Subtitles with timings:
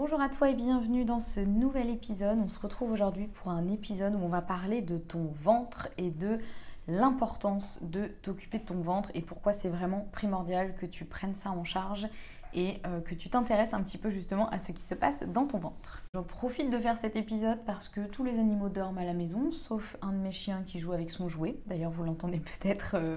[0.00, 2.38] Bonjour à toi et bienvenue dans ce nouvel épisode.
[2.38, 6.12] On se retrouve aujourd'hui pour un épisode où on va parler de ton ventre et
[6.12, 6.38] de
[6.86, 11.50] l'importance de t'occuper de ton ventre et pourquoi c'est vraiment primordial que tu prennes ça
[11.50, 12.06] en charge
[12.54, 15.48] et euh, que tu t'intéresses un petit peu justement à ce qui se passe dans
[15.48, 16.04] ton ventre.
[16.14, 19.50] Je profite de faire cet épisode parce que tous les animaux dorment à la maison,
[19.50, 21.58] sauf un de mes chiens qui joue avec son jouet.
[21.66, 23.16] D'ailleurs, vous l'entendez peut-être euh,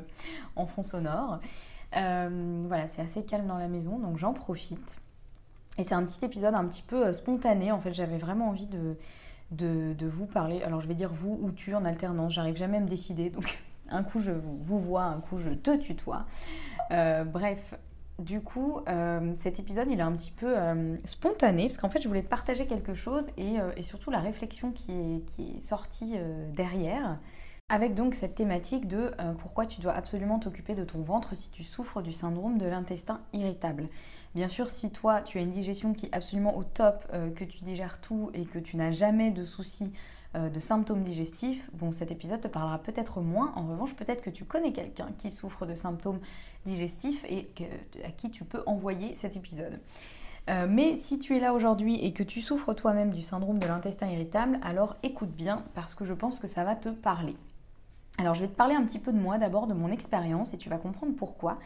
[0.56, 1.42] en fond sonore.
[1.96, 5.01] Euh, voilà, c'est assez calme dans la maison, donc j'en profite.
[5.82, 7.72] Et c'est un petit épisode un petit peu euh, spontané.
[7.72, 8.96] En fait, j'avais vraiment envie de,
[9.50, 10.62] de, vous parler.
[10.62, 12.34] Alors, je vais dire vous ou tu en alternance.
[12.34, 13.32] J'arrive jamais à me décider.
[13.32, 16.28] Donc, un coup, je vous, vois, un coup, je te tutoie.
[16.92, 17.74] Euh, bref,
[18.20, 20.54] du coup, euh, cet épisode, il est un petit peu
[21.06, 24.72] spontané, parce qu'en fait, je voulais te partager quelque chose et, et surtout la réflexion
[24.72, 26.14] qui est, qui est sortie
[26.54, 27.18] derrière,
[27.72, 31.64] avec donc cette thématique de pourquoi tu dois absolument t'occuper de ton ventre si tu
[31.64, 33.88] souffres du syndrome de l'intestin irritable.
[34.34, 37.44] Bien sûr, si toi, tu as une digestion qui est absolument au top, euh, que
[37.44, 39.92] tu digères tout et que tu n'as jamais de soucis
[40.36, 43.52] euh, de symptômes digestifs, bon, cet épisode te parlera peut-être moins.
[43.58, 46.22] En revanche, peut-être que tu connais quelqu'un qui souffre de symptômes
[46.66, 47.50] digestifs et
[48.06, 49.82] à qui tu peux envoyer cet épisode.
[50.50, 53.68] Euh, mais si tu es là aujourd'hui et que tu souffres toi-même du syndrome de
[53.68, 57.36] l'intestin irritable, alors écoute bien parce que je pense que ça va te parler.
[58.18, 60.58] Alors je vais te parler un petit peu de moi d'abord, de mon expérience et
[60.58, 61.58] tu vas comprendre pourquoi.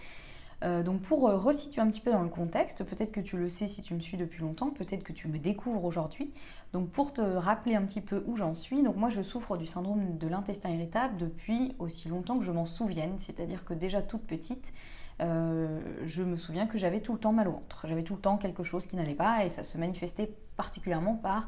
[0.63, 3.49] Euh, donc pour euh, resituer un petit peu dans le contexte, peut-être que tu le
[3.49, 6.31] sais si tu me suis depuis longtemps, peut-être que tu me découvres aujourd'hui.
[6.71, 9.65] Donc pour te rappeler un petit peu où j'en suis, donc moi je souffre du
[9.65, 14.25] syndrome de l'intestin irritable depuis aussi longtemps que je m'en souvienne, c'est-à-dire que déjà toute
[14.25, 14.73] petite,
[15.21, 18.21] euh, je me souviens que j'avais tout le temps mal au ventre, j'avais tout le
[18.21, 21.47] temps quelque chose qui n'allait pas et ça se manifestait particulièrement par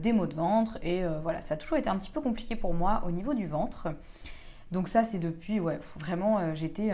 [0.00, 2.74] des maux de ventre et voilà, ça a toujours été un petit peu compliqué pour
[2.74, 3.88] moi au niveau du ventre.
[4.72, 6.92] Donc ça c'est depuis, ouais, vraiment j'étais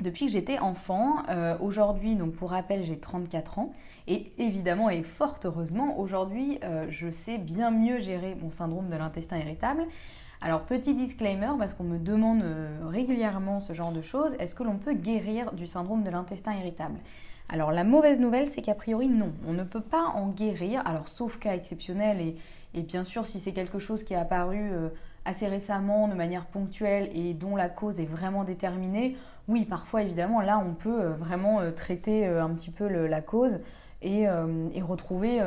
[0.00, 1.22] depuis que j'étais enfant.
[1.28, 3.72] Euh, aujourd'hui, donc pour rappel, j'ai 34 ans.
[4.06, 8.96] Et évidemment, et fort heureusement, aujourd'hui, euh, je sais bien mieux gérer mon syndrome de
[8.96, 9.84] l'intestin irritable.
[10.42, 14.62] Alors, petit disclaimer, parce qu'on me demande euh, régulièrement ce genre de choses, est-ce que
[14.62, 16.98] l'on peut guérir du syndrome de l'intestin irritable?
[17.48, 21.08] Alors la mauvaise nouvelle, c'est qu'a priori non, on ne peut pas en guérir, alors
[21.08, 24.70] sauf cas exceptionnel et, bien sûr si c'est quelque chose qui est apparu
[25.24, 29.16] assez récemment de manière ponctuelle et dont la cause est vraiment déterminée,
[29.48, 33.20] oui, parfois évidemment, là on peut euh, vraiment euh, traiter euh, un petit peu la
[33.20, 33.60] cause
[34.02, 34.28] et,
[34.82, 35.40] retrouver,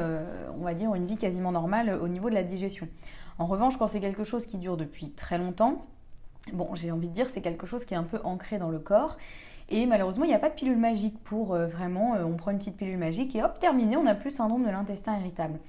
[0.60, 2.90] on va dire, une vie quasiment normale au niveau de la digestion.
[3.38, 5.86] En revanche, quand c'est quelque chose qui dure depuis très longtemps,
[6.52, 8.80] bon, j'ai envie de dire c'est quelque chose qui est un peu ancré dans le
[8.80, 9.16] corps.
[9.70, 12.78] Et malheureusement, il n'y a pas de pilule magique pour vraiment, on prend une petite
[12.78, 15.60] pilule magique et hop, terminé, on n'a plus le syndrome de l'intestin irritable.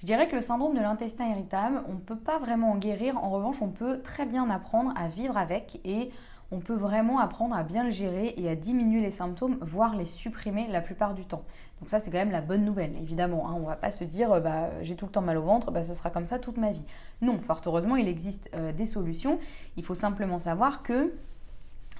[0.00, 3.22] Je dirais que le syndrome de l'intestin irritable, on ne peut pas vraiment en guérir.
[3.22, 6.10] En revanche, on peut très bien apprendre à vivre avec et
[6.50, 10.06] on peut vraiment apprendre à bien le gérer et à diminuer les symptômes, voire les
[10.06, 11.42] supprimer la plupart du temps.
[11.80, 13.48] Donc ça, c'est quand même la bonne nouvelle, évidemment.
[13.48, 13.54] Hein.
[13.56, 15.84] On ne va pas se dire, bah, j'ai tout le temps mal au ventre, bah,
[15.84, 16.84] ce sera comme ça toute ma vie.
[17.20, 19.38] Non, fort heureusement, il existe euh, des solutions.
[19.76, 21.12] Il faut simplement savoir que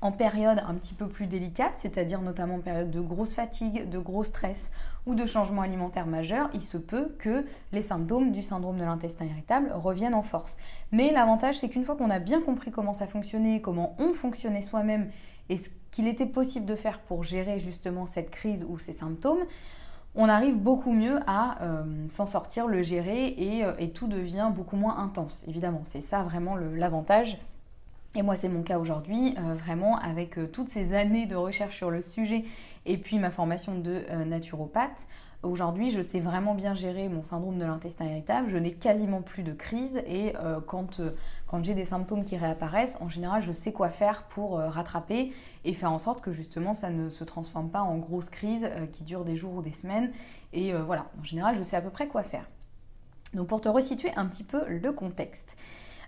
[0.02, 3.98] en période un petit peu plus délicate, c'est-à-dire notamment en période de grosse fatigue, de
[3.98, 4.70] gros stress
[5.06, 9.26] ou de changement alimentaire majeur, il se peut que les symptômes du syndrome de l'intestin
[9.26, 10.56] irritable reviennent en force.
[10.92, 14.62] Mais l'avantage, c'est qu'une fois qu'on a bien compris comment ça fonctionnait, comment on fonctionnait
[14.62, 15.10] soi-même
[15.48, 19.44] et ce qu'il était possible de faire pour gérer justement cette crise ou ces symptômes,
[20.14, 24.76] on arrive beaucoup mieux à euh, s'en sortir, le gérer euh, et, tout devient beaucoup
[24.76, 25.44] moins intense.
[25.46, 27.38] Évidemment, c'est ça vraiment l'avantage
[28.16, 31.76] et moi, c'est mon cas aujourd'hui, euh, vraiment avec euh, toutes ces années de recherche
[31.76, 32.44] sur le sujet
[32.84, 35.06] et puis ma formation de euh, naturopathe.
[35.44, 38.50] Aujourd'hui, je sais vraiment bien gérer mon syndrome de l'intestin irritable.
[38.50, 40.34] Je n'ai quasiment plus de crise et
[40.66, 41.00] quand,
[41.46, 45.32] quand j'ai des symptômes qui réapparaissent, en général, je sais quoi faire pour rattraper
[45.64, 49.02] et faire en sorte que justement ça ne se transforme pas en grosse crise qui
[49.02, 50.12] dure des jours ou des semaines.
[50.52, 52.46] Et voilà, en général, je sais à peu près quoi faire.
[53.32, 55.56] Donc pour te resituer un petit peu le contexte.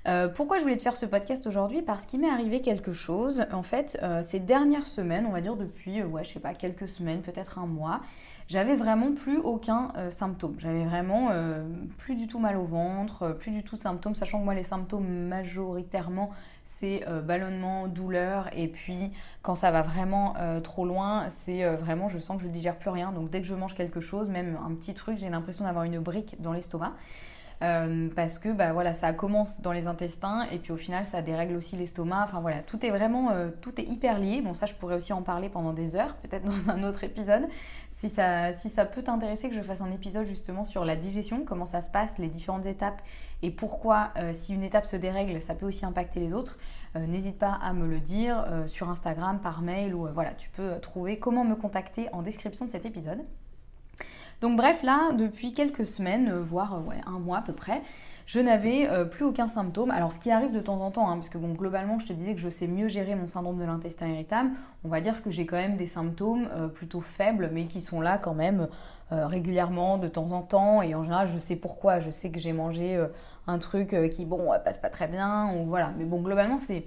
[0.08, 1.80] Euh, pourquoi je voulais te faire ce podcast aujourd'hui?
[1.80, 3.44] Parce qu'il m'est arrivé quelque chose.
[3.52, 6.88] En fait, euh, ces dernières semaines, on va dire depuis, ouais, je sais pas, quelques
[6.88, 8.00] semaines, peut-être un mois,
[8.48, 10.56] j'avais vraiment plus aucun symptôme.
[10.58, 11.30] J'avais vraiment
[11.96, 15.08] plus du tout mal au ventre, plus du tout symptômes, sachant que moi les symptômes
[15.08, 16.30] majoritairement
[16.66, 19.10] c'est ballonnement, douleur, et puis
[19.40, 22.90] quand ça va vraiment trop loin, c'est vraiment je sens que je ne digère plus
[22.90, 23.12] rien.
[23.12, 26.00] Donc dès que je mange quelque chose, même un petit truc, j'ai l'impression d'avoir une
[26.00, 26.92] brique dans l'estomac.
[27.62, 31.22] Euh, parce que bah, voilà, ça commence dans les intestins et puis au final ça
[31.22, 32.24] dérègle aussi l'estomac.
[32.24, 34.42] Enfin voilà, tout est vraiment, euh, tout est hyper lié.
[34.42, 37.44] Bon ça je pourrais aussi en parler pendant des heures, peut-être dans un autre épisode.
[37.90, 41.80] Si ça, peut t'intéresser que je fasse un épisode justement sur la digestion, comment ça
[41.80, 43.00] se passe, les différentes étapes
[43.42, 46.58] et pourquoi euh, si une étape se dérègle, ça peut aussi impacter les autres.
[46.94, 51.18] N'hésite pas à me le dire sur Instagram, par mail ou voilà, tu peux trouver
[51.18, 53.24] comment me contacter en description de cet épisode.
[54.42, 57.80] Donc bref, là, depuis quelques semaines, euh, voire euh, un mois à peu près,
[58.26, 59.92] je n'avais euh, plus aucun symptôme.
[59.92, 62.12] Alors ce qui arrive de temps en temps, hein, parce que bon, globalement, je te
[62.12, 64.50] disais que je sais mieux gérer mon syndrome de l'intestin irritable,
[64.82, 68.18] on va dire que j'ai quand même des symptômes plutôt faibles, mais qui sont là
[68.18, 68.66] quand même
[69.10, 72.00] régulièrement, de temps en temps, et en général, je sais pourquoi.
[72.00, 73.00] Je sais que j'ai mangé
[73.46, 75.92] un truc qui, bon, passe pas très bien, ou voilà.
[75.98, 76.84] Mais bon, globalement, c'est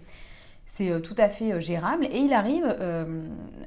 [0.65, 2.05] c'est euh, tout à fait euh, gérable.
[2.05, 3.23] Et il arrive euh,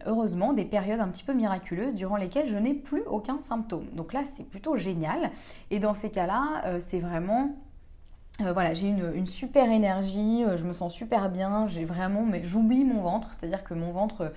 [0.07, 3.87] heureusement des périodes un petit peu miraculeuses durant lesquelles je n'ai plus aucun symptôme.
[3.95, 5.31] Donc là c'est plutôt génial.
[5.71, 7.51] Et dans ces cas-là c'est vraiment
[8.41, 13.03] voilà, j'ai une, super énergie, je me sens super bien, j'ai vraiment, mais j'oublie mon
[13.03, 14.33] ventre, c'est-à-dire que mon ventre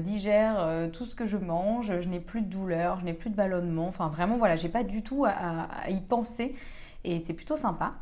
[0.00, 3.34] digère tout ce que je mange, je n'ai plus de douleur, je n'ai plus de
[3.34, 6.54] ballonnement, enfin vraiment voilà, j'ai pas du tout à y penser.
[7.04, 7.92] Et c'est plutôt sympa.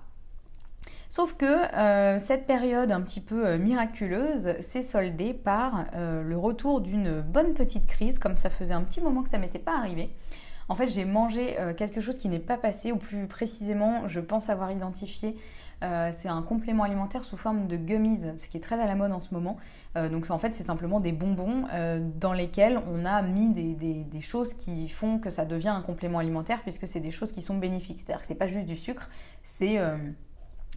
[1.11, 6.37] Sauf que euh, cette période un petit peu euh, miraculeuse s'est soldée par euh, le
[6.37, 9.77] retour d'une bonne petite crise, comme ça faisait un petit moment que ça m'était pas
[9.77, 10.11] arrivé.
[10.69, 14.51] En fait, j'ai mangé quelque chose qui n'est pas passé, ou plus précisément, je pense
[14.51, 15.35] avoir identifié.
[15.81, 19.13] c'est un complément alimentaire sous forme de gummies, ce qui est très à la mode
[19.13, 19.57] en ce moment.
[19.97, 21.65] donc, en fait, c'est simplement des bonbons
[22.21, 26.19] dans lesquels on a mis des, des, choses qui font que ça devient un complément
[26.19, 28.01] alimentaire, puisque c'est des choses qui sont bénéfiques.
[28.05, 29.09] C'est-à-dire que c'est pas juste du sucre,
[29.43, 29.79] c'est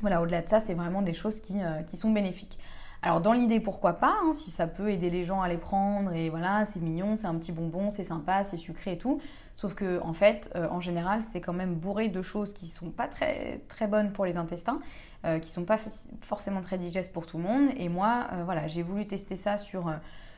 [0.02, 2.58] voilà, au-delà de ça, c'est vraiment des choses qui, euh, qui, sont bénéfiques.
[3.04, 6.14] Alors dans l'idée, pourquoi pas, hein, si ça peut aider les gens à les prendre,
[6.14, 9.20] et voilà, c'est mignon, c'est un petit bonbon, c'est sympa, c'est sucré et tout.
[9.56, 12.92] Sauf que en fait, euh, en général, c'est quand même bourré de choses qui sont
[12.92, 14.80] pas très, très bonnes pour les intestins,
[15.26, 15.78] euh, qui sont pas
[16.22, 17.70] forcément très digestes pour tout le monde.
[17.78, 19.92] Et moi, voilà, j'ai voulu tester ça sur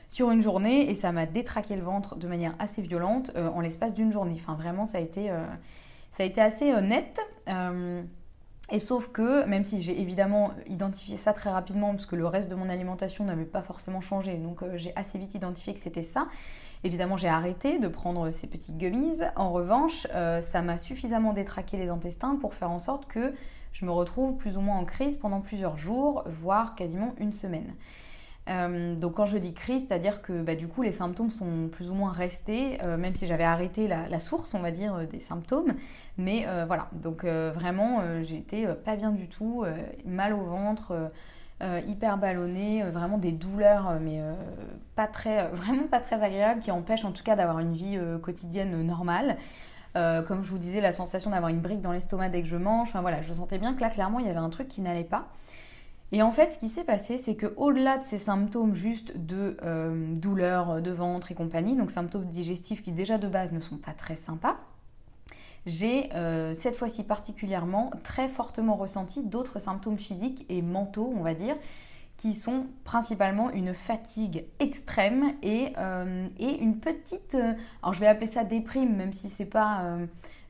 [0.09, 3.95] sur une journée et ça m'a détraqué le ventre de manière assez violente en l'espace
[3.95, 4.35] d'une journée.
[4.35, 5.31] Enfin, vraiment, ça a été,
[6.11, 7.19] ça a été assez net.
[8.71, 12.49] Et sauf que, même si j'ai évidemment identifié ça très rapidement, parce que le reste
[12.49, 16.03] de mon alimentation n'avait pas forcément changé, donc euh, j'ai assez vite identifié que c'était
[16.03, 16.27] ça,
[16.83, 19.19] évidemment j'ai arrêté de prendre ces petites gummies.
[19.35, 23.33] En revanche, euh, ça m'a suffisamment détraqué les intestins pour faire en sorte que
[23.73, 27.73] je me retrouve plus ou moins en crise pendant plusieurs jours, voire quasiment une semaine.
[28.49, 31.89] Euh, donc quand je dis crise, c'est-à-dire que bah, du coup les symptômes sont plus
[31.89, 35.19] ou moins restés, euh, même si j'avais arrêté la, source, on va dire, euh, des
[35.19, 35.73] symptômes.
[36.17, 39.65] Mais voilà, donc vraiment j'étais pas bien du tout,
[40.05, 41.09] mal au ventre,
[41.87, 44.21] hyper ballonné, vraiment des douleurs, mais
[44.95, 48.83] pas très, vraiment pas très agréables, qui empêchent en tout cas d'avoir une vie quotidienne
[48.83, 49.37] normale.
[49.95, 52.89] comme je vous disais, la sensation d'avoir une brique dans l'estomac dès que je mange.
[52.89, 55.03] Enfin voilà, je sentais bien que là, clairement, il y avait un truc qui n'allait
[55.03, 55.29] pas.
[56.13, 59.57] Et en fait, ce qui s'est passé, c'est que au-delà de ces symptômes juste de
[59.63, 63.77] euh, douleur de ventre et compagnie, donc symptômes digestifs qui déjà de base ne sont
[63.77, 64.59] pas très sympas,
[65.65, 71.33] j'ai euh, cette fois-ci particulièrement très fortement ressenti d'autres symptômes physiques et mentaux, on va
[71.33, 71.55] dire,
[72.17, 77.35] qui sont principalement une fatigue extrême et, euh, et une petite,
[77.81, 79.97] alors je vais appeler ça déprime, même si c'est pas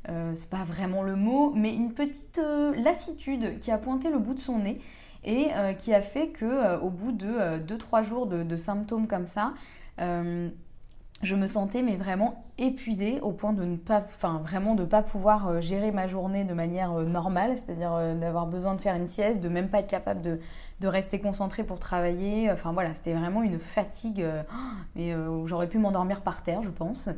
[0.06, 2.42] c'est pas vraiment le mot, mais une petite
[2.76, 4.80] lassitude qui a pointé le bout de son nez
[5.26, 9.08] et euh, qui a fait que euh, au bout de 2-3 euh, jours de, symptômes
[9.08, 9.54] comme ça,
[9.98, 15.02] je me sentais mais vraiment épuisée au point de ne pas, enfin vraiment de pas
[15.02, 19.48] pouvoir gérer ma journée de manière normale, c'est-à-dire d'avoir besoin de faire une sieste, de
[19.48, 20.40] même pas être capable de,
[20.80, 22.52] de rester concentrée pour travailler.
[22.52, 24.26] Enfin voilà, c'était vraiment une fatigue,
[24.96, 25.16] mais
[25.46, 27.10] j'aurais pu m'endormir par terre, je pense.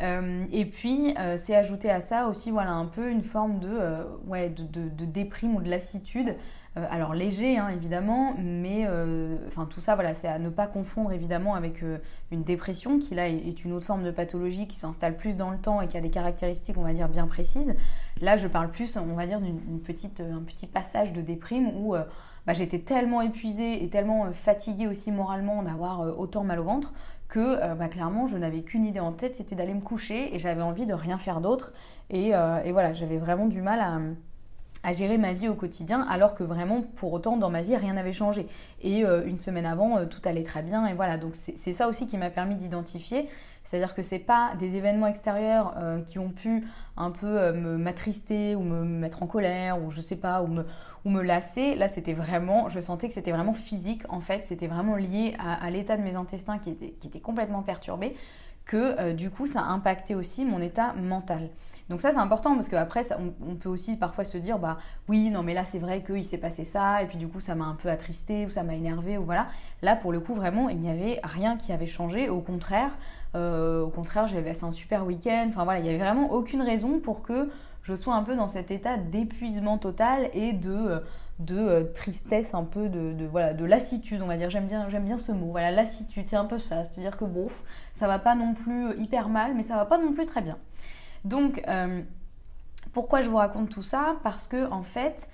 [0.00, 5.60] et puis c'est ajouté à ça aussi voilà un peu une forme de, déprime ou
[5.60, 6.34] de lassitude
[6.76, 10.66] euh, alors léger hein, évidemment, mais euh, enfin tout ça voilà, c'est à ne pas
[10.66, 11.98] confondre évidemment avec euh,
[12.32, 15.58] une dépression qui là est une autre forme de pathologie qui s'installe plus dans le
[15.58, 17.76] temps et qui a des caractéristiques on va dire bien précises.
[18.20, 21.94] Là je parle plus on va dire d'une petite petit passage de déprime où
[22.46, 26.92] bah, j'étais tellement épuisée et tellement fatiguée aussi moralement d'avoir autant mal au ventre
[27.28, 30.62] que bah, clairement je n'avais qu'une idée en tête, c'était d'aller me coucher et j'avais
[30.62, 31.72] envie de rien faire d'autre.
[32.10, 32.32] Et,
[32.70, 33.80] voilà j'avais vraiment du mal
[34.84, 37.94] à gérer ma vie au quotidien alors que vraiment pour autant dans ma vie rien
[37.94, 38.46] n'avait changé.
[38.82, 41.16] Et euh, une semaine avant euh, tout allait très bien et voilà.
[41.16, 43.28] Donc c'est ça aussi qui m'a permis d'identifier
[43.64, 46.64] c'est-à-dire que c'est pas des événements extérieurs euh, qui ont pu
[46.96, 50.64] un peu m'attrister ou me mettre en colère ou je sais pas ou me
[51.06, 51.74] me lasser.
[51.74, 54.44] Là c'était vraiment je sentais que c'était vraiment physique en fait.
[54.44, 58.14] C'était vraiment lié à, l'état de mes intestins qui était complètement perturbé
[58.64, 61.50] que du coup ça impactait aussi mon état mental
[61.90, 64.78] donc ça c'est important parce qu'après on, on, peut aussi parfois se dire bah
[65.08, 67.54] oui non mais là c'est vrai qu'il s'est passé ça et puis du coup ça
[67.54, 69.48] m'a un peu attristé ou ça m'a énervé ou voilà.
[69.82, 72.30] Là pour le coup vraiment il n'y avait rien qui avait changé.
[72.30, 72.96] Au contraire,
[73.34, 75.46] euh, au contraire j'avais passé un super week-end.
[75.48, 77.50] Enfin voilà il n'y avait vraiment aucune raison pour que
[77.82, 81.02] je sois un peu dans cet état d'épuisement total et de
[81.38, 84.50] de euh, tristesse un peu de, voilà de lassitude on va dire.
[84.50, 86.28] J'aime bien j'aime bien ce mot voilà lassitude.
[86.28, 87.48] C'est un peu ça c'est à dire que bon
[87.92, 90.58] ça va pas non plus hyper mal mais ça va pas non plus très bien.
[91.24, 92.02] Donc, euh,
[92.92, 94.16] pourquoi je vous raconte tout ça?
[94.22, 95.28] Parce que, en fait,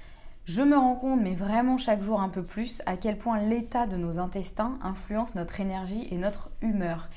[0.45, 3.87] je me rends compte, mais vraiment chaque jour un peu plus, à quel point l'état
[3.87, 7.09] de nos intestins influence notre énergie et notre humeur.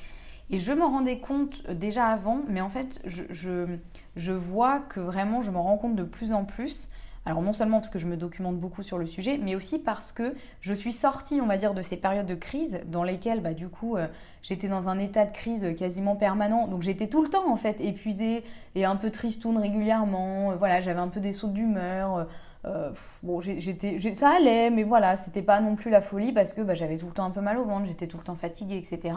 [0.50, 5.50] Et je me rendais compte déjà avant, mais en fait, je, vois que vraiment, je
[5.50, 6.90] me rends compte de plus en plus
[7.26, 10.12] alors non seulement parce que je me documente beaucoup sur le sujet, mais aussi parce
[10.12, 13.54] que je suis sortie, on va dire, de ces périodes de crise dans lesquelles, bah,
[13.54, 14.08] du coup, euh,
[14.42, 16.68] j'étais dans un état de crise quasiment permanent.
[16.68, 20.52] Donc j'étais tout le temps, en fait, épuisée et un peu tristoune régulièrement.
[20.52, 22.26] Euh, voilà, j'avais un peu des sauts d'humeur.
[22.66, 22.90] Euh,
[23.22, 26.74] bon, j'étais, ça allait, mais voilà, c'était pas non plus la folie parce que bah,
[26.74, 29.14] j'avais tout le temps un peu mal au ventre, j'étais tout le temps fatiguée, etc.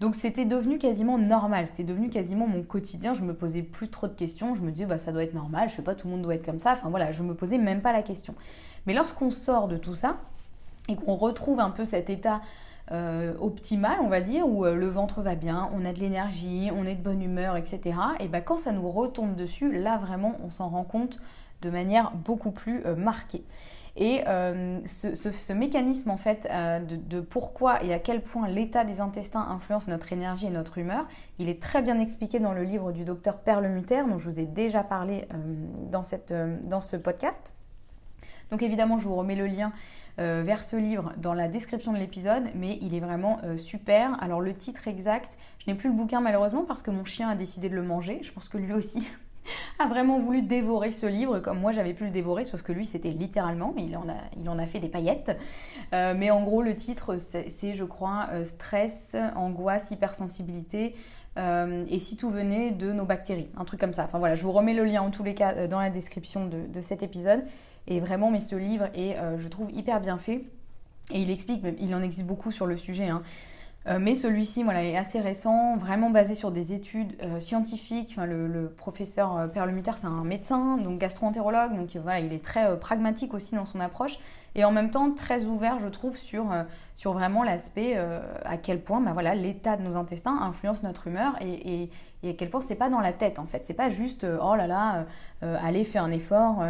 [0.00, 3.12] Donc c'était devenu quasiment normal, c'était devenu quasiment mon quotidien.
[3.12, 4.54] Je me posais plus trop de questions.
[4.54, 5.68] Je me disais bah ça doit être normal.
[5.68, 6.72] Je sais pas, tout le monde doit être comme ça.
[6.72, 8.34] Enfin voilà, je me posais même pas la question.
[8.86, 10.16] Mais lorsqu'on sort de tout ça
[10.88, 12.40] et qu'on retrouve un peu cet état
[12.92, 16.70] euh, optimal, on va dire, où euh, le ventre va bien, on a de l'énergie,
[16.74, 17.94] on est de bonne humeur, etc.
[18.18, 21.20] Et ben quand ça nous retombe dessus, là vraiment, on s'en rend compte
[21.62, 23.44] de manière beaucoup plus euh, marquée.
[23.96, 29.00] Et euh, ce, mécanisme en fait euh, de, pourquoi et à quel point l'état des
[29.00, 31.06] intestins influence notre énergie et notre humeur,
[31.38, 34.46] il est très bien expliqué dans le livre du docteur Perlemuter dont je vous ai
[34.46, 37.52] déjà parlé euh, dans, ce podcast.
[38.50, 39.72] Donc évidemment, je vous remets le lien
[40.18, 44.22] vers ce livre dans la description de l'épisode, mais il est vraiment super.
[44.22, 47.34] Alors le titre exact, je n'ai plus le bouquin malheureusement parce que mon chien a
[47.34, 48.18] décidé de le manger.
[48.22, 49.08] Je pense que lui aussi
[49.78, 52.84] a vraiment voulu dévorer ce livre comme moi j'avais pu le dévorer, sauf que lui
[52.84, 55.36] c'était littéralement, il en a, il en a fait des paillettes.
[55.92, 60.94] Euh, mais en gros le titre c'est je crois euh, stress, angoisse, hypersensibilité.
[61.38, 64.04] Euh, et si tout venait de nos bactéries, un truc comme ça.
[64.04, 66.66] Enfin voilà, je vous remets le lien en tous les cas dans la description de,
[66.66, 67.44] de cet épisode.
[67.86, 70.44] Et vraiment, mais ce livre est, je trouve, hyper bien fait.
[71.12, 73.20] Et il explique, il en existe beaucoup sur le sujet, hein,
[73.86, 78.16] euh, mais celui-ci voilà, est assez récent, vraiment basé sur des études euh, scientifiques.
[78.16, 83.32] le, professeur euh, Perlemuter, c'est un médecin, donc gastro-entérologue, donc voilà, il est très pragmatique
[83.32, 84.18] aussi dans son approche
[84.54, 86.52] et en même temps très ouvert, je trouve, sur,
[86.94, 87.96] sur vraiment l'aspect
[88.44, 91.90] à quel point bah, voilà, l'état de nos intestins influence notre humeur et, et,
[92.22, 93.64] et à quel point c'est pas dans la tête en fait.
[93.64, 95.06] C'est pas juste oh là là,
[95.40, 96.64] allez, fais un effort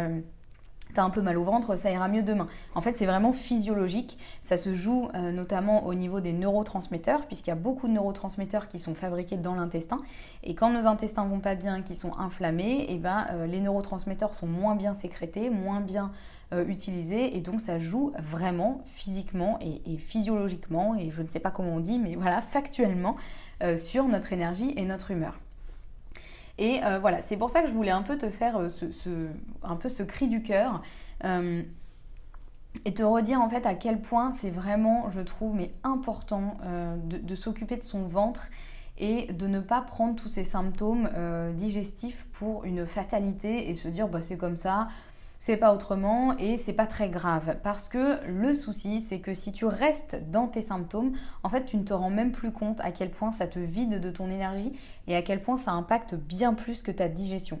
[0.93, 2.47] t'as un peu mal au ventre, ça ira mieux demain.
[2.75, 4.17] En fait, c'est vraiment physiologique.
[4.41, 8.67] Ça se joue euh, notamment au niveau des neurotransmetteurs, puisqu'il y a beaucoup de neurotransmetteurs
[8.67, 10.01] qui sont fabriqués dans l'intestin.
[10.43, 14.33] Et quand nos intestins vont pas bien, qui sont inflammés, eh ben, euh, les neurotransmetteurs
[14.33, 16.11] sont moins bien sécrétés, moins bien
[16.53, 17.37] euh, utilisés.
[17.37, 21.79] Et donc, ça joue vraiment physiquement et, physiologiquement, et je ne sais pas comment on
[21.79, 23.15] dit, mais voilà, factuellement,
[23.77, 25.39] sur notre énergie et notre humeur.
[26.61, 28.85] Et euh, voilà, c'est pour ça que je voulais un peu te faire euh, ce,
[29.63, 30.83] un peu ce cri du cœur
[31.23, 31.63] euh,
[32.85, 36.57] et te redire en fait à quel point c'est vraiment, je trouve, mais important
[37.03, 38.47] de, s'occuper de son ventre
[38.99, 41.09] et de ne pas prendre tous ces symptômes
[41.55, 44.87] digestifs pour une fatalité et se dire bah c'est comme ça,
[45.41, 47.57] c'est pas autrement et c'est pas très grave.
[47.63, 51.77] Parce que le souci, c'est que si tu restes dans tes symptômes, en fait, tu
[51.77, 54.71] ne te rends même plus compte à quel point ça te vide de ton énergie
[55.07, 57.59] et à quel point ça impacte bien plus que ta digestion.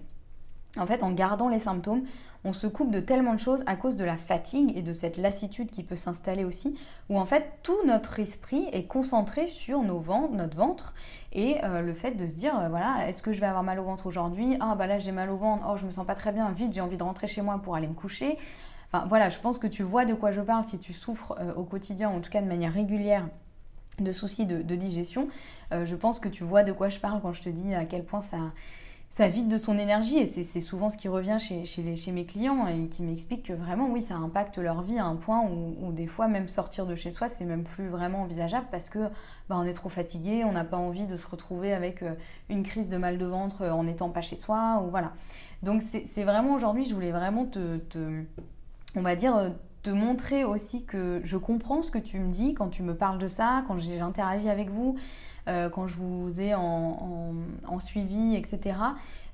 [0.77, 2.03] En fait, en gardant les symptômes,
[2.43, 5.17] on se coupe de tellement de choses à cause de la fatigue et de cette
[5.17, 6.77] lassitude qui peut s'installer aussi,
[7.09, 10.93] où en fait tout notre esprit est concentré sur nos ventres, notre ventre
[11.33, 13.79] et euh, le fait de se dire euh, voilà, est-ce que je vais avoir mal
[13.79, 14.57] au ventre aujourd'hui?
[14.59, 16.73] Ah bah là j'ai mal au ventre, oh je me sens pas très bien, vite
[16.73, 18.37] j'ai envie de rentrer chez moi pour aller me coucher.
[18.91, 21.53] Enfin voilà, je pense que tu vois de quoi je parle si tu souffres euh,
[21.53, 23.27] au quotidien, en tout cas de manière régulière
[23.99, 25.27] de soucis de, digestion.
[25.69, 28.03] je pense que tu vois de quoi je parle quand je te dis à quel
[28.03, 28.37] point ça
[29.11, 32.87] ça vide de son énergie et c'est souvent ce qui revient chez, mes clients et
[32.87, 36.29] qui m'expliquent que vraiment oui ça impacte leur vie à un point où, des fois
[36.29, 38.99] même sortir de chez soi c'est même plus vraiment envisageable parce que
[39.49, 42.13] bah, on est trop fatigué, on n'a pas envie de se retrouver avec euh,
[42.49, 45.11] une crise de mal de ventre euh, en n'étant pas chez soi ou voilà.
[45.61, 48.23] Donc c'est vraiment aujourd'hui je voulais vraiment te, te,
[48.95, 49.51] on va dire
[49.83, 53.17] te montrer aussi que je comprends ce que tu me dis quand tu me parles
[53.17, 54.97] de ça, quand j'interagis avec vous.
[55.47, 57.33] Euh, quand je vous ai en,
[57.79, 58.77] suivi, etc.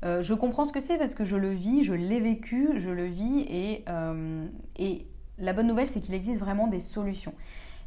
[0.05, 2.89] Euh, je comprends ce que c'est parce que je le vis, je l'ai vécu, je
[2.89, 4.45] le vis et, euh,
[4.77, 5.05] et
[5.37, 7.33] la bonne nouvelle c'est qu'il existe vraiment des solutions.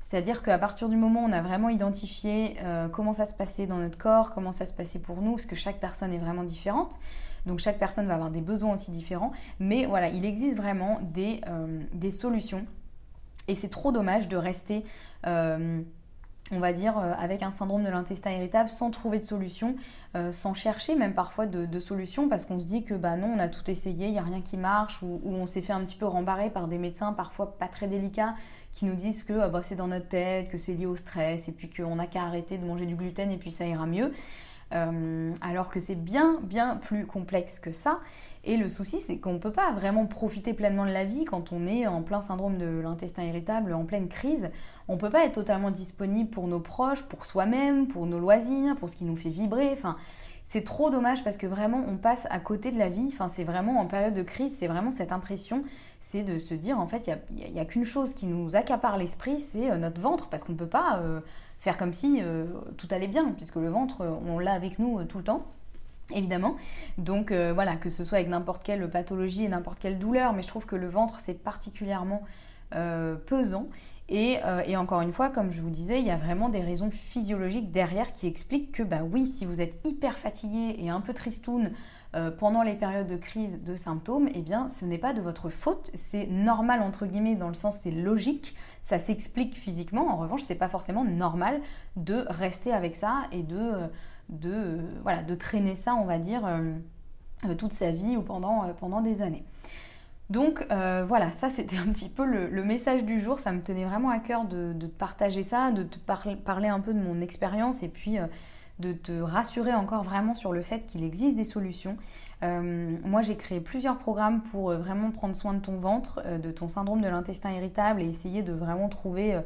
[0.02, 2.56] C'est-à-dire qu'à partir du moment où on a vraiment identifié
[2.92, 5.54] comment ça se passait dans notre corps, comment ça se passait pour nous, parce que
[5.54, 6.98] chaque personne est vraiment différente,
[7.46, 11.40] donc chaque personne va avoir des besoins aussi différents, mais voilà, il existe vraiment des,
[11.92, 12.66] des solutions.
[13.48, 14.84] Et c'est trop dommage de rester
[16.52, 19.76] on va dire, euh, avec un syndrome de l'intestin irritable sans trouver de solution,
[20.16, 23.38] euh, sans chercher même parfois de, solution parce qu'on se dit que bah non, on
[23.38, 25.96] a tout essayé, il n'y a rien qui marche, ou, on s'est fait un petit
[25.96, 28.34] peu rembarrer par des médecins parfois pas très délicats
[28.72, 31.48] qui nous disent que ah bah, c'est dans notre tête, que c'est lié au stress,
[31.48, 34.12] et puis qu'on n'a qu'à arrêter de manger du gluten et puis ça ira mieux.
[34.72, 37.98] Euh, alors que c'est bien, bien plus complexe que ça.
[38.44, 41.52] Et le souci, c'est qu'on ne peut pas vraiment profiter pleinement de la vie quand
[41.52, 44.48] on est en plein syndrome de l'intestin irritable, en pleine crise.
[44.88, 48.76] On ne peut pas être totalement disponible pour nos proches, pour soi-même, pour nos loisirs,
[48.76, 49.70] pour ce qui nous fait vibrer.
[49.72, 49.96] Enfin,
[50.46, 53.08] c'est trop dommage parce que vraiment on passe à côté de la vie.
[53.12, 55.62] Enfin, c'est vraiment en période de crise, c'est vraiment cette impression,
[56.00, 59.38] c'est de se dire en fait, il n'y a, qu'une chose qui nous accapare l'esprit,
[59.38, 61.00] c'est euh, notre ventre parce qu'on ne peut pas.
[61.02, 61.20] Euh,
[61.60, 65.04] faire comme si euh, tout allait bien, puisque le ventre, on l'a avec nous euh,
[65.04, 65.46] tout le temps
[66.12, 66.56] évidemment.
[66.98, 70.42] Donc euh, voilà, que ce soit avec n'importe quelle pathologie et n'importe quelle douleur, mais
[70.42, 72.22] je trouve que le ventre c'est particulièrement
[73.26, 73.66] pesant.
[74.08, 74.38] Et,
[74.76, 78.12] encore une fois, comme je vous disais, il y a vraiment des raisons physiologiques derrière
[78.12, 81.72] qui expliquent que bah oui, si vous êtes hyper fatigué et un peu tristoun
[82.16, 85.48] euh, pendant les périodes de crise de symptômes, eh bien ce n'est pas de votre
[85.48, 90.08] faute, c'est normal entre guillemets dans le sens c'est logique, ça s'explique physiquement.
[90.12, 91.60] En revanche, c'est pas forcément normal
[91.94, 93.86] de rester avec ça et de, euh,
[94.28, 96.42] de, euh, voilà, de traîner ça, on va dire,
[97.56, 99.44] toute sa vie ou pendant, pendant des années.
[100.30, 103.38] Donc voilà, ça c'était un petit peu le, message du jour.
[103.38, 106.92] Ça me tenait vraiment à cœur de, de partager ça, de te parler un peu
[106.92, 108.18] de mon expérience et puis
[108.80, 111.96] de te rassurer encore vraiment sur le fait qu'il existe des solutions.
[112.42, 116.38] Euh, moi, j'ai créé plusieurs programmes pour euh, vraiment prendre soin de ton ventre, euh,
[116.38, 119.38] de ton syndrome de l'intestin irritable et essayer de vraiment trouver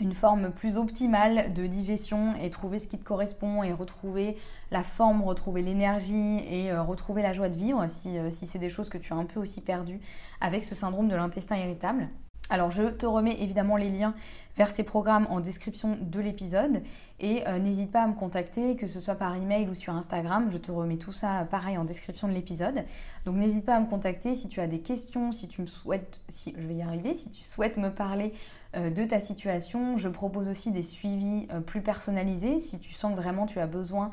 [0.00, 4.36] une forme plus optimale de digestion et trouver ce qui te correspond et retrouver
[4.70, 8.88] la forme, retrouver l'énergie et retrouver la joie de vivre si, si c'est des choses
[8.88, 10.00] que tu as un peu aussi perdues
[10.40, 12.08] avec ce syndrome de l'intestin irritable.
[12.50, 14.14] Alors je te remets évidemment les liens
[14.56, 16.82] vers ces programmes en description de l'épisode
[17.18, 20.48] et euh, n'hésite pas à me contacter, que ce soit par email ou sur Instagram.
[20.50, 22.84] Je te remets tout ça pareil en description de l'épisode.
[23.24, 26.20] Donc n'hésite pas à me contacter si tu as des questions, si tu me souhaites,
[26.28, 28.32] si je vais y arriver, si tu souhaites me parler
[28.76, 29.96] euh, de ta situation.
[29.96, 33.66] Je propose aussi des suivis euh, plus personnalisés si tu sens que vraiment tu as
[33.66, 34.10] besoin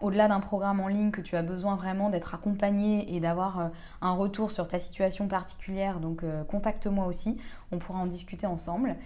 [0.00, 3.68] au-delà d'un programme en ligne que tu as besoin vraiment d'être accompagné et d'avoir euh,
[4.00, 7.34] un retour sur ta situation particulière, donc euh, contacte-moi aussi,
[7.72, 8.96] on pourra en discuter ensemble.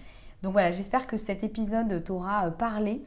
[0.42, 3.02] Donc voilà, j'espère que cet épisode t'aura euh, parlé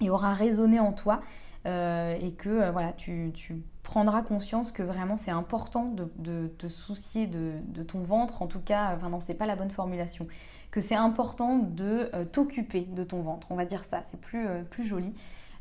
[0.00, 1.20] et aura résonné en toi
[1.66, 3.30] et que voilà, tu,
[3.82, 8.94] prendras conscience que vraiment c'est important de, te soucier de, ton ventre, en tout cas,
[8.96, 10.26] enfin non, c'est pas la bonne formulation,
[10.70, 14.86] que c'est important de t'occuper de ton ventre, on va dire ça, c'est plus, plus
[14.86, 15.12] joli.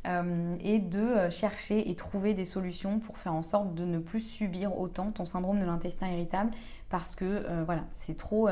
[0.08, 4.00] Euh, et de euh, chercher et trouver des solutions pour faire en sorte de ne
[4.00, 6.52] plus subir autant ton syndrome de l'intestin irritable
[6.90, 8.48] parce que euh, voilà, c'est trop,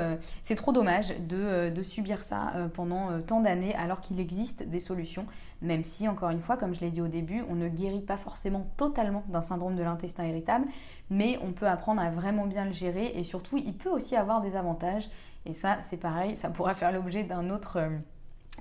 [0.58, 5.26] trop dommage de, de subir ça pendant tant d'années alors qu'il existe des solutions,
[5.62, 8.18] même si encore une fois, comme je l'ai dit au début, on ne guérit pas
[8.18, 10.66] forcément totalement d'un syndrome de l'intestin irritable,
[11.10, 14.42] mais on peut apprendre à vraiment bien le gérer et surtout il peut aussi avoir
[14.42, 15.10] des avantages.
[15.46, 17.80] Et ça c'est pareil, ça pourra faire l'objet d'un autre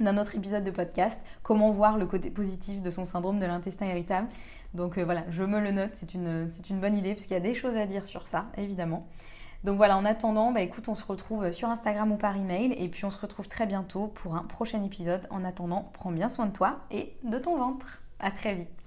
[0.00, 3.86] d'un autre épisode de podcast, comment voir le côté positif de son syndrome de l'intestin
[3.86, 4.28] irritable.
[4.74, 6.48] Donc euh, voilà, je me le note, c'est une,
[6.80, 9.06] bonne idée, parce qu'il y a des choses à dire sur ça, évidemment.
[9.62, 12.88] Donc voilà, en attendant, bah écoute, on se retrouve sur Instagram ou par email, et
[12.88, 15.26] puis on se retrouve très bientôt pour un prochain épisode.
[15.30, 18.02] En attendant, prends bien soin de toi et de ton ventre.
[18.20, 18.83] À très vite.